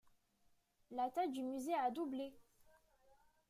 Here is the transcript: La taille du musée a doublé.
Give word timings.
La 0.89 1.11
taille 1.11 1.31
du 1.31 1.43
musée 1.43 1.75
a 1.75 1.91
doublé. 1.91 2.33